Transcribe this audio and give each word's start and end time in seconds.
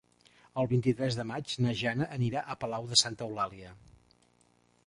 El 0.61 0.69
vint-i-tres 0.71 1.17
de 1.19 1.25
maig 1.33 1.53
na 1.67 1.75
Jana 1.83 2.09
anirà 2.17 2.43
a 2.43 2.57
Palau 2.65 2.91
de 2.95 3.01
Santa 3.05 3.29
Eulàlia. 3.31 3.79